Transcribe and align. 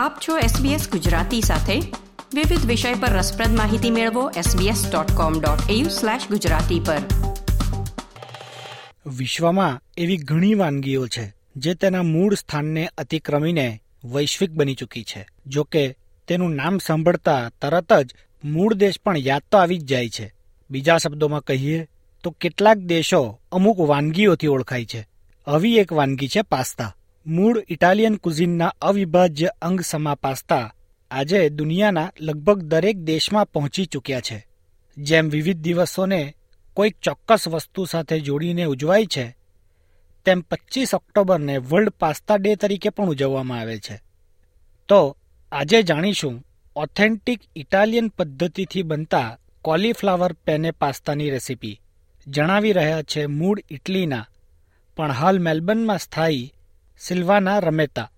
આપ 0.00 0.16
છો 0.28 0.38
SBS 0.38 0.90
ગુજરાતી 0.90 1.40
સાથે. 1.40 1.80
વિવિધ 2.34 2.66
વિષય 2.66 2.94
પર 2.94 3.08
રસપ્રદ 3.08 3.56
માહિતી 3.56 3.90
મેળવો 3.90 4.30
sbs.com.au/gujarati 4.30 6.86
પર. 6.86 6.96
વિશ્વમાં 9.06 9.80
એવી 9.96 10.16
ઘણી 10.16 10.54
વાનગીઓ 10.54 11.06
છે 11.06 11.34
જે 11.56 11.74
તેના 11.74 12.02
મૂળ 12.02 12.34
સ્થાનને 12.34 12.90
અતિક્રમીને 12.98 13.80
વૈશ્વિક 14.04 14.50
બની 14.50 14.74
ચૂકી 14.74 15.02
છે. 15.02 15.26
જો 15.46 15.64
કે 15.64 15.96
તેનું 16.28 16.54
નામ 16.54 16.78
સાંભળતા 16.78 17.50
તરત 17.62 17.92
જ 17.92 18.14
મૂળ 18.44 18.74
દેશ 18.74 18.94
પણ 19.04 19.18
યાદ 19.18 19.42
તો 19.52 19.58
આવી 19.58 19.78
જ 19.78 19.84
જાય 19.84 20.08
છે. 20.08 20.32
બીજા 20.70 20.98
શબ્દોમાં 20.98 21.40
કહીએ 21.40 21.88
તો 22.22 22.30
કેટલાક 22.30 22.76
દેશો 22.76 23.40
અમુક 23.52 23.80
વાનગીઓથી 23.80 24.46
ઓળખાય 24.46 24.84
છે. 24.84 25.08
આવી 25.46 25.76
એક 25.76 25.92
વાનગી 25.92 26.28
છે 26.28 26.42
પાસ્તા. 26.42 26.96
મૂળ 27.26 27.64
ઇટાલિયન 27.68 28.16
કુઝિનના 28.16 28.74
અવિભાજ્ય 28.82 29.46
અંગ 29.62 29.80
સમા 29.80 30.14
પાસ્તા 30.14 30.74
આજે 31.10 31.48
દુનિયાના 31.48 32.12
લગભગ 32.20 32.62
દરેક 32.62 32.98
દેશમાં 32.98 33.46
પહોંચી 33.46 33.86
ચૂક્યા 33.86 34.20
છે. 34.20 34.46
જેમ 34.98 35.28
વિવિધ 35.28 35.58
દિવસોને 35.58 36.34
કોઈક 36.74 36.96
ચોક્કસ 37.00 37.48
વસ્તુ 37.48 37.84
સાથે 37.84 38.20
જોડીને 38.20 38.64
ઉજવાય 38.64 39.06
છે, 39.06 39.36
તેમ 40.24 40.40
પચીસ 40.40 40.94
ઓક્ટોબરને 40.94 41.58
વર્લ્ડ 41.58 41.88
પાસ્તા 41.88 42.36
ડે 42.36 42.56
તરીકે 42.56 42.90
પણ 42.90 43.08
ઉજવવામાં 43.08 43.60
આવે 43.60 43.78
છે. 43.78 44.00
તો 44.88 45.16
આજે 45.52 45.82
જાણીશું 45.82 46.44
ઓથેન્ટિક 46.76 47.40
ઇટાલિયન 47.56 48.08
પદ્ધતિથી 48.08 48.82
બનતા 48.82 49.38
કોલીફ્લાવર 49.62 50.32
પેને 50.32 50.70
પાસ્તાની 50.70 51.30
રેસીપી. 51.30 51.80
જણાવી 52.26 52.72
રહ્યા 52.72 53.02
છે 53.02 53.26
મૂળ 53.26 53.58
ઇટલીના, 53.70 54.26
પણ 54.96 55.12
હાલ 55.12 55.38
મેલબર્નમાં 55.38 55.98
સ્થાયી 55.98 56.52
સિલ્વાના 57.00 57.58
રમેતા. 57.58 58.10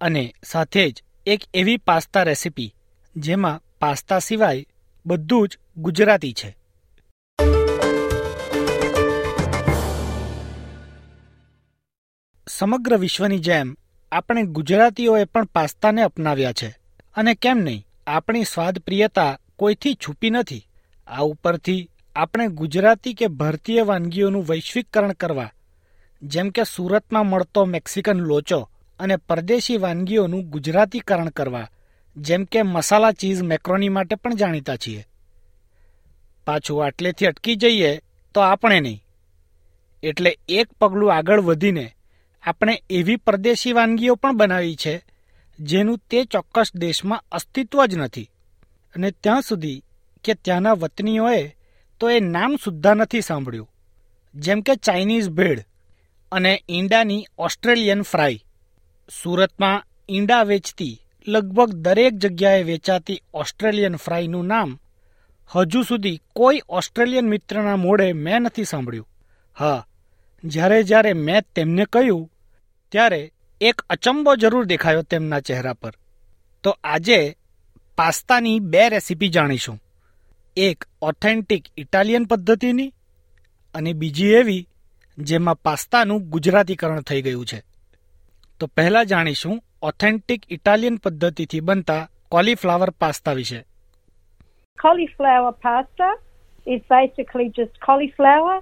અને 0.00 0.34
સાથે 0.44 0.90
જ 0.90 1.02
એક 1.26 1.40
એવી 1.54 1.76
પાસ્તા 1.76 2.22
રેસીપી, 2.22 2.74
જેમાં 3.16 3.60
પાસ્તા 3.78 4.18
સિવાય 4.18 4.66
બધું 5.06 5.48
જ 5.48 5.58
ગુજરાતી 5.76 6.32
છે. 6.32 6.56
સમગ્ર 12.48 12.96
વિશ્વની 12.96 13.38
જેમ, 13.38 13.76
આપણે 14.12 14.42
ગુજરાતીઓએ 14.42 15.24
પણ 15.24 15.44
પાસ્તાને 15.44 16.02
અપનાવ્યા 16.02 16.52
છે. 16.52 16.76
અને 17.16 17.34
કેમ 17.34 17.58
નહીં, 17.58 17.86
આપણી 18.06 18.44
સ્વાદપ્રિયતા 18.44 19.38
કોઈથી 19.56 19.94
છૂપી 19.94 20.30
નથી. 20.30 20.68
આ 21.06 21.20
ઉપરથી, 21.20 21.90
આપણે 22.16 22.48
ગુજરાતી 22.48 23.14
કે 23.14 23.26
ભારતીય 23.26 23.82
વાનગીઓનું 23.82 24.46
વૈશ્વિકકરણ 24.46 25.12
કરવા 25.12 25.52
જેમ 26.22 26.50
કે 26.50 26.64
સુરતમાં 26.64 27.26
મળતો 27.26 27.64
મેક્સિકન 27.64 28.18
લોચો 28.18 28.70
અને 29.00 29.16
પરદેશી 29.16 29.76
વાનગીઓનું 29.76 30.50
ગુજરાતીકરણ 30.50 31.28
કરવા, 31.28 31.70
જેમ 32.16 32.44
કે 32.44 32.62
મસાલા 32.62 33.12
ચીઝ 33.12 33.42
મેક્રોની 33.42 33.88
માટે 33.88 34.16
પણ 34.16 34.34
જાણીતા 34.34 34.76
છીએ. 34.76 35.06
પાછું 36.46 36.86
આટલેથી 36.86 37.26
અટકી 37.26 37.54
જઈએ 37.54 38.00
તો 38.34 38.40
આપણે 38.40 38.80
નહીં. 38.80 39.04
એટલે 40.02 40.38
એક 40.48 40.72
પગલું 40.72 41.14
આગળ 41.14 41.40
વધીને 41.40 41.94
આપણે 42.42 42.82
એવી 42.90 43.16
પરદેશી 43.16 43.72
વાનગીઓ 43.72 44.14
પણ 44.14 44.36
બનાવી 44.36 44.76
છે, 44.76 45.04
જેનું 45.60 45.98
તે 45.98 46.24
ચોક્કસ 46.24 46.70
દેશમાં 46.74 47.24
અસ્તિત્વ 47.32 47.86
જ 47.86 47.94
નથી. 47.94 48.30
અને 48.94 49.10
ત્યાં 49.10 49.42
સુધી 49.42 49.84
કે 50.24 50.34
ત્યાંના 50.34 50.72
વતનીઓએ 50.72 51.56
તો 52.00 52.10
એ 52.10 52.20
નામ 52.20 52.56
સુદ્ધા 52.64 52.94
નથી 52.94 53.20
સાંભળ્યું. 53.20 53.70
જેમ 54.34 54.60
કે 54.60 54.76
ચાઇનીઝ 54.76 55.28
ભેળ. 55.28 55.64
અને 56.32 56.64
ઈંડાની 56.70 57.26
ઓસ્ટ્રેલિયન 57.38 58.02
ફ્રાય. 58.02 58.40
સુરતમાં 59.22 59.86
ઈંડા 60.08 60.42
વેચતી 60.42 60.98
લગભગ 61.28 61.72
દરેક 61.72 62.12
જગ્યાએ 62.14 62.62
વેચાતી 62.62 63.20
ઓસ્ટ્રેલિયન 63.34 63.96
ફ્રાયનું 63.96 64.46
નામ 64.46 64.78
હજુ 65.54 65.82
સુધી 65.82 66.20
કોઈ 66.36 66.60
ઓસ્ટ્રેલિયન 66.68 67.28
મિત્રના 67.28 67.76
મોડે 67.76 68.12
મેં 68.12 68.40
નથી 68.40 68.64
સાંભળ્યું. 68.64 69.08
હા, 69.58 69.86
જ્યારે 70.44 70.82
જ્યારે 70.82 71.12
મેં 71.12 71.42
તેમને 71.54 71.84
કહ્યું, 71.84 72.32
ત્યારે 72.92 73.32
એક 73.60 73.80
અચંબો 73.80 74.36
જરૂર 74.36 74.64
દેખાયો 74.64 75.02
તેમના 75.02 75.40
ચહેરા 75.40 75.72
પર. 75.72 75.92
તો 76.62 76.78
આજે 76.84 77.36
પાસ્તાની 77.96 78.60
બે 78.60 78.88
રેસીપી 78.88 79.28
જાણીશું. 79.28 79.82
એક 80.56 80.84
ઓથેન્ટિક 81.02 81.64
ઇટાલિયન 81.76 82.24
પદ્ધતિની 82.24 82.94
અને 83.74 83.92
બીજી 83.92 84.26
એવી 84.26 84.68
જેમાં 85.18 85.54
પાસ્તાનું 85.54 86.22
ગુજરાતીકરણ 86.28 87.00
થઈ 87.00 87.22
ગયું 87.22 87.44
છે 87.44 87.62
તો 88.60 88.66
પહેલા 88.66 89.04
જાણીશું 89.04 89.62
ઓથેન્ટિક 89.82 90.42
ઇટાલિયન 90.50 90.96
પદ્ધતિથી 90.96 91.60
બનતા 91.60 92.08
કોલીફ્લાવર 92.28 92.90
પાસ્તા 92.90 93.32
વિશે 93.32 93.64
basically 96.88 97.48
just 97.48 97.80
cauliflower 97.80 98.60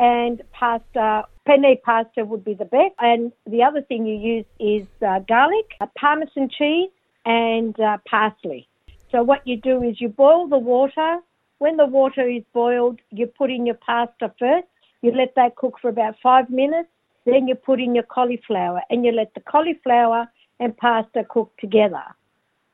and 0.00 0.42
pasta. 0.52 1.24
Penne 1.46 1.76
pasta 1.84 2.24
would 2.24 2.44
be 2.44 2.54
the 2.54 2.64
best. 2.64 2.94
And 2.98 3.32
the 3.46 3.62
other 3.62 3.82
thing 3.82 4.06
you 4.06 4.16
use 4.16 4.46
is 4.58 4.86
uh, 5.06 5.18
garlic, 5.20 5.74
uh, 5.80 5.86
parmesan 5.96 6.48
cheese, 6.48 6.90
and 7.24 7.78
uh, 7.80 7.98
parsley. 8.04 8.68
So 9.10 9.22
what 9.22 9.46
you 9.46 9.56
do 9.56 9.82
is 9.82 10.00
you 10.00 10.08
boil 10.08 10.48
the 10.48 10.58
water. 10.58 11.18
When 11.58 11.76
the 11.76 11.86
water 11.86 12.28
is 12.28 12.42
boiled, 12.52 13.00
you 13.10 13.26
put 13.26 13.50
in 13.50 13.66
your 13.66 13.76
pasta 13.76 14.32
first. 14.38 14.66
You 15.02 15.12
let 15.12 15.34
that 15.34 15.56
cook 15.56 15.78
for 15.80 15.88
about 15.88 16.14
five 16.22 16.48
minutes. 16.48 16.88
Then 17.24 17.46
you 17.46 17.54
put 17.54 17.80
in 17.80 17.94
your 17.94 18.04
cauliflower 18.04 18.80
and 18.90 19.04
you 19.04 19.12
let 19.12 19.34
the 19.34 19.40
cauliflower 19.40 20.28
and 20.58 20.76
pasta 20.76 21.24
cook 21.28 21.52
together. 21.58 22.02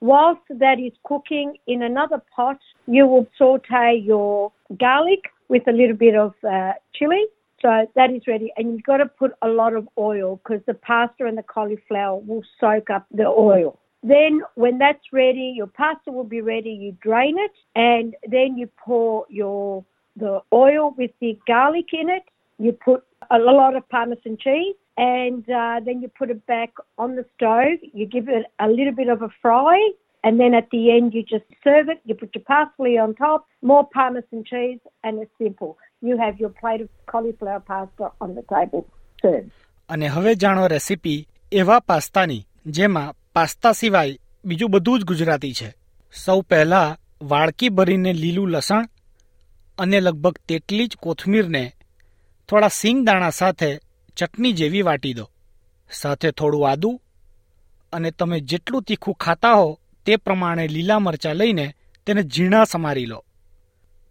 Whilst 0.01 0.43
that 0.51 0.79
is 0.79 0.93
cooking 1.05 1.57
in 1.67 1.83
another 1.83 2.23
pot, 2.35 2.59
you 2.87 3.07
will 3.07 3.27
saute 3.37 3.97
your 3.97 4.53
garlic 4.79 5.25
with 5.49 5.67
a 5.67 5.73
little 5.73 5.97
bit 5.97 6.15
of 6.15 6.35
uh, 6.49 6.75
chili. 6.95 7.25
So 7.61 7.87
that 7.97 8.11
is 8.11 8.23
ready. 8.29 8.53
And 8.57 8.73
you've 8.73 8.85
got 8.85 8.99
to 8.99 9.07
put 9.07 9.33
a 9.43 9.49
lot 9.49 9.75
of 9.75 9.89
oil 9.99 10.37
because 10.37 10.61
the 10.67 10.75
pasta 10.75 11.27
and 11.27 11.37
the 11.37 11.43
cauliflower 11.43 12.21
will 12.21 12.45
soak 12.61 12.91
up 12.91 13.07
the 13.11 13.27
oil. 13.27 13.79
Then, 14.05 14.43
when 14.55 14.79
that's 14.79 15.13
ready, 15.13 15.53
your 15.57 15.67
pasta 15.67 16.13
will 16.13 16.23
be 16.23 16.41
ready. 16.41 16.71
You 16.71 16.97
drain 17.03 17.37
it, 17.37 17.51
and 17.75 18.15
then 18.29 18.57
you 18.57 18.69
pour 18.79 19.27
your 19.29 19.85
the 20.19 20.41
oil 20.53 20.95
with 20.99 21.13
the 21.21 21.39
garlic 21.47 21.91
in 21.93 22.09
it. 22.11 22.25
You 22.59 22.73
put 22.73 23.05
a 23.31 23.39
lot 23.39 23.77
of 23.77 23.89
parmesan 23.89 24.37
cheese, 24.45 24.77
and 24.97 25.45
uh, 25.51 25.81
then 25.85 26.03
you 26.03 26.09
put 26.21 26.31
it 26.31 26.45
back 26.47 26.73
on 26.99 27.17
the 27.17 27.25
stove. 27.35 27.79
You 27.93 28.07
give 28.07 28.29
it 28.29 28.45
a 28.59 28.69
little 28.69 28.93
bit 28.93 29.09
of 29.09 29.23
a 29.23 29.31
fry, 29.43 29.79
and 30.25 30.41
then 30.41 30.55
at 30.55 30.69
the 30.71 30.83
end 30.91 31.15
you 31.15 31.23
just 31.23 31.49
serve 31.65 31.89
it. 31.89 32.01
You 32.05 32.15
put 32.15 32.35
your 32.35 32.45
parsley 32.45 32.99
on 32.99 33.15
top, 33.15 33.47
more 33.63 33.85
parmesan 33.99 34.45
cheese, 34.45 34.81
and 35.05 35.21
it's 35.23 35.37
simple. 35.39 35.79
You 36.03 36.19
have 36.19 36.41
your 36.41 36.53
plate 36.61 36.81
of 36.81 36.91
cauliflower 37.07 37.61
pasta 37.61 38.13
on 38.21 38.35
the 38.35 38.45
table. 38.55 38.85
Served. 39.23 39.51
અને 39.89 40.09
હવે 40.09 40.35
જાણો 40.35 40.69
recipe 40.69 41.27
એવા 41.53 41.81
પાસ્તાની 41.81 42.47
જેમાં 42.77 43.15
pasta 43.35 43.73
સિવાય 43.73 44.19
બીજું 44.45 44.71
બધું 44.71 45.01
જ 45.01 45.05
ગુજરાતી 45.05 45.53
છે 45.53 45.69
સૌ 46.13 46.41
પહેલા 46.51 46.97
વાડકી 47.23 47.69
ભરીને 47.69 48.13
લીલું 48.13 48.51
લસણ 48.51 48.89
અને 49.79 50.01
લગભગ 50.01 50.39
તેટલી 50.49 50.87
જ 50.87 50.97
કોથમીરને 50.97 51.73
થોડા 52.49 52.69
સિંગ 52.69 53.07
દાણા 53.07 53.31
સાથે 53.31 53.81
ચટણી 54.17 54.53
જેવી 54.53 54.83
વાટી 54.83 55.15
દો. 55.15 55.31
સાથે 55.91 56.31
થોડું 56.31 56.71
આદું 56.71 57.03
અને 57.93 58.11
તમે 58.11 58.41
જેટલું 58.41 58.83
તીખું 58.83 59.15
ખાતા 59.15 59.53
હો 59.53 59.81
તે 60.07 60.17
પ્રમાણે 60.17 60.69
લીલા 60.69 60.99
મરચાં 60.99 61.35
લઈને 61.35 61.77
તેને 62.07 62.23
ઝીણા 62.23 62.65
સમારી 62.65 63.07
લો. 63.07 63.25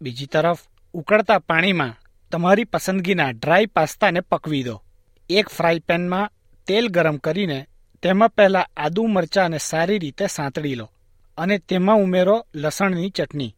બીજી 0.02 0.26
તરફ 0.26 0.58
ઉકળતા 0.94 1.38
પાણીમાં 1.38 1.98
તમારી 2.30 2.64
પસંદગીના 2.64 3.30
ડ્રાય 3.30 3.66
પાસ્તાને 3.66 4.20
પકવી 4.20 4.62
દો. 4.62 4.82
એક 5.30 5.48
ફ્રાય 5.48 5.78
પેનમાં 5.78 6.32
તેલ 6.66 6.88
ગરમ 6.88 7.16
કરીને 7.16 7.66
તેમાં 8.02 8.28
પહેલા 8.28 8.68
આદુ 8.76 9.06
મરચાંને 9.06 9.58
સારી 9.58 9.98
રીતે 9.98 10.26
સાંતળી 10.26 10.74
લો 10.74 10.90
અને 11.38 11.58
તેમાં 11.58 11.96
ઉમેરો 11.96 12.46
લસણની 12.54 13.10
ચટણી. 13.10 13.54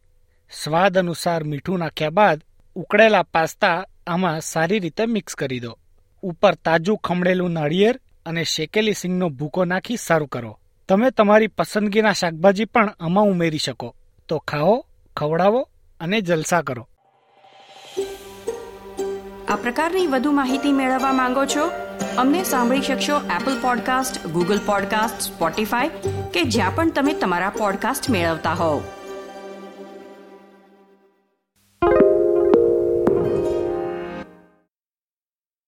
સ્વાદ 0.51 0.97
અનુસાર 0.97 1.43
મીઠું 1.43 1.79
નાખ્યા 1.79 2.09
બાદ 2.09 2.41
ઉકળેલા 2.75 3.23
પાસ્તા 3.23 3.85
આમાં 4.07 4.41
સારી 4.41 4.79
રીતે 4.79 5.05
મિક્સ 5.05 5.35
કરી 5.35 5.59
દો. 5.59 5.77
ઉપર 6.21 6.55
તાજું 6.55 6.97
ખમણેલું 6.97 7.51
નાળિયેર 7.51 7.99
અને 8.25 8.43
શેકેલી 8.43 8.93
સિંગનો 8.93 9.29
ભૂકો 9.29 9.65
નાખી 9.65 9.97
સારું 9.97 10.27
કરો. 10.27 10.59
તમે 10.89 11.11
તમારી 11.11 11.47
પસંદગીના 11.47 12.13
શાકભાજી 12.13 12.65
પણ 12.65 12.89
આમાં 12.99 13.25
ઉમેરી 13.25 13.57
શકો. 13.57 13.95
તો 14.27 14.37
ખાઓ, 14.37 14.85
ખવડાવો 15.17 15.69
અને 15.99 16.21
જલસા 16.21 16.61
કરો. 16.61 16.87
આ 19.49 19.55
પ્રકારની 19.55 20.07
વધુ 20.07 20.31
માહિતી 20.31 20.71
મેળવવા 20.71 21.13
માંગો 21.13 21.45
છો? 21.45 21.71
અમને 22.17 22.43
સાંભળી 22.43 22.81
શકશો 22.81 23.17
Apple 23.17 23.61
podcast 23.61 24.27
Google 24.27 24.59
podcast 24.65 25.21
Spotify 25.21 25.89
કે 26.33 26.43
જ્યાં 26.43 26.75
પણ 26.75 26.91
તમે 26.91 27.13
તમારા 27.13 27.49
પોડકાસ્ટ 27.49 28.09
મેળવતા 28.09 28.53
હોવ. 28.53 28.83